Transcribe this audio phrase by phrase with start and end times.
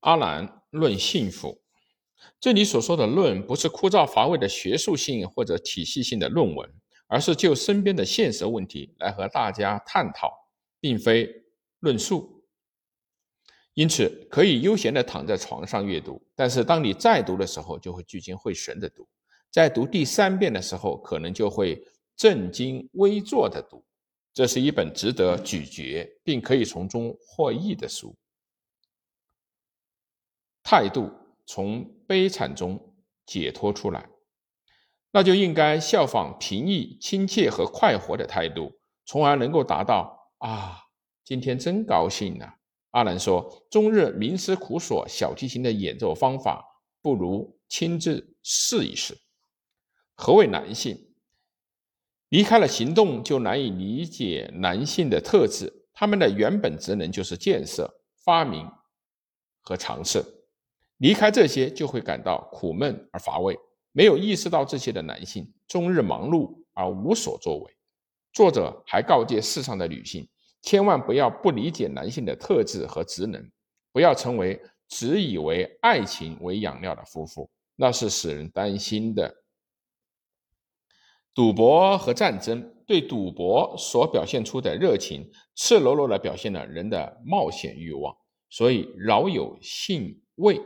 [0.00, 1.60] 阿兰论幸福，
[2.40, 6.68] 这里所说的“论”不是枯燥乏味的学术性或者体系性的论文，
[7.06, 10.32] 而是就身边的现实问题来和大家探讨，
[10.80, 11.28] 并非
[11.80, 12.42] 论述。
[13.74, 19.04] 因此，可以悠闲地躺在床上阅读，但是当你再读的时候，就会聚精会神地读；
[19.50, 21.82] 在读第三遍的时候，可能就会
[22.16, 23.84] 正襟危坐地读。
[24.32, 28.16] 这是一本值得咀嚼并可以从中获益的书。
[30.70, 31.10] 态度
[31.46, 32.94] 从悲惨中
[33.26, 34.08] 解脱出来，
[35.10, 40.78] 那就应该效仿平易、亲切和快活的态度，从而能够达到啊，
[41.24, 42.54] 今天真高兴呐。
[42.92, 46.64] 阿兰说：“终日冥思苦索小提琴的演奏方法，
[47.02, 49.18] 不如亲自试一试。”
[50.14, 50.96] 何谓男性？
[52.28, 55.88] 离开了行动，就难以理解男性的特质。
[55.92, 57.92] 他们的原本职能就是建设、
[58.24, 58.70] 发明
[59.62, 60.24] 和尝试。
[61.00, 63.58] 离开这些，就会感到苦闷而乏味。
[63.92, 67.76] 没有意识到这些的男性，终日忙碌而无所作为。
[68.34, 70.28] 作者还告诫世上的女性，
[70.60, 73.50] 千万不要不理解男性的特质和职能，
[73.92, 79.34] 不要成为只以为爱情为养料的夫妇，那是使人担心的。
[81.34, 88.14] 赌博和战争对赌博所表现出的热情，赤裸裸地表现了人的冒险欲望，
[88.50, 90.60] 所以饶有兴味。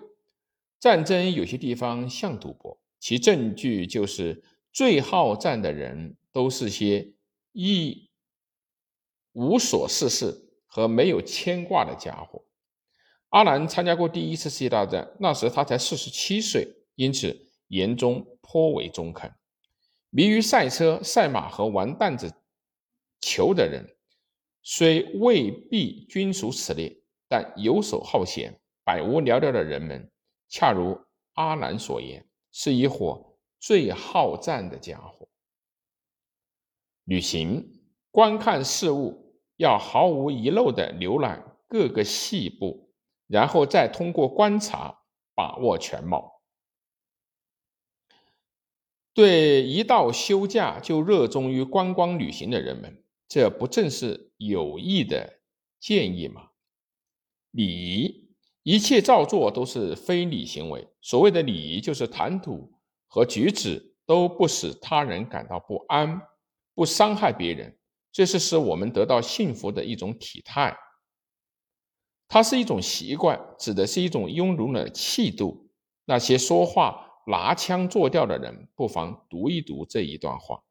[0.84, 7.14] 战争有些地方像赌博，其证据就是最好战的人都是些
[7.52, 8.10] 一
[9.32, 12.44] 无所事事和没有牵挂的家伙。
[13.30, 19.32] 阿兰参加过第一次世界大战，那时他才四十七岁，因此言中颇为中肯。
[20.10, 22.30] 迷于赛车、赛马和玩弹子
[23.22, 23.96] 球的人，
[24.62, 26.94] 虽未必均属此列，
[27.26, 30.10] 但游手好闲、百无聊赖的人们，
[30.48, 31.00] 恰如
[31.34, 35.28] 阿兰所言，是一伙最好战的家伙。
[37.04, 42.92] 旅行、观看事物，要毫无遗漏地浏览各个细部，
[43.26, 45.02] 然后再通过观察
[45.34, 46.42] 把握全貌。
[49.12, 55.40] 对一到休假就热衷于观光旅行的人们，这不正是有益的
[55.78, 56.50] 建议吗？
[57.50, 58.23] 礼仪，
[58.64, 60.84] 一切照做都是非礼行为。
[61.00, 62.72] 所谓的礼仪，就是谈吐
[63.06, 66.20] 和举止都不使他人感到不安，
[66.74, 67.78] 不伤害别人。
[68.10, 70.76] 这是使我们得到幸福的一种体态。
[72.26, 75.70] 它是一种习惯，指的是一种雍容的气度。
[76.04, 77.02] 那些说话。
[77.26, 80.62] 拿腔作调的人，不妨读一读这一段话。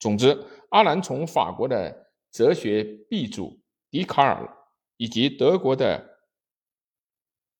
[0.00, 0.36] 总之，
[0.70, 3.56] 阿兰从法国的哲学鼻祖
[3.92, 4.44] 笛卡尔
[4.96, 6.13] 以及德国的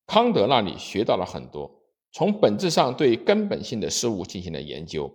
[0.07, 1.83] 康德那里学到了很多，
[2.13, 5.13] 从本质上对根本性的事物进行了研究。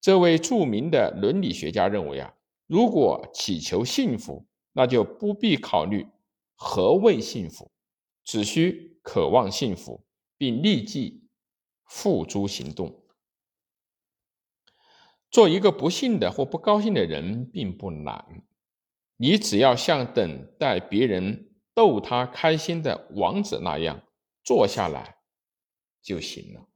[0.00, 2.34] 这位著名的伦理学家认为啊，
[2.66, 6.06] 如果祈求幸福，那就不必考虑
[6.54, 7.70] 何谓幸福，
[8.24, 10.04] 只需渴望幸福，
[10.36, 11.22] 并立即。
[11.88, 13.04] 付诸行动。
[15.30, 18.42] 做一个不幸的或不高兴的人并不难，
[19.16, 24.02] 你只要像等待别人逗他开心的王子那样
[24.46, 25.18] 坐下来
[26.02, 26.66] 就行了。